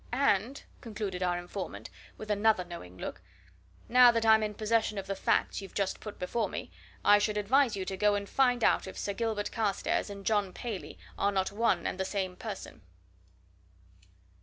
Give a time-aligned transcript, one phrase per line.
[0.11, 3.21] And," concluded our informant, with another knowing look,
[3.87, 6.71] "now that I'm in possession of the facts you've just put before me,
[7.05, 10.53] I should advise you to go and find out if Sir Gilbert Carstairs and John
[10.53, 12.81] Paley are not one and the same person!"